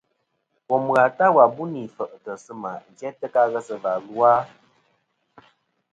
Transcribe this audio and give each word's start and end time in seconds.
Bòm 0.67 0.83
ghà 0.95 1.05
ta 1.17 1.25
wà 1.35 1.45
bû 1.55 1.63
nì 1.73 1.81
fèʼtɨ̀ 1.95 2.35
sɨ̂ 2.43 2.55
mà 2.63 2.71
jæ 2.97 3.09
ta 3.19 3.27
ka 3.33 3.41
ghesɨ̀và 3.51 3.91
lu 4.05 4.15
a? 4.31 4.33